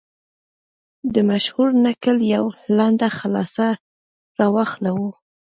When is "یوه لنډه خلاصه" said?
2.33-3.67